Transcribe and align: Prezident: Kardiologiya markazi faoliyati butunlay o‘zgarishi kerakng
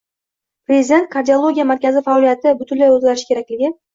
Prezident: 0.71 1.05
Kardiologiya 1.15 1.67
markazi 1.73 2.03
faoliyati 2.09 2.57
butunlay 2.63 2.93
o‘zgarishi 2.97 3.31
kerakng 3.33 3.71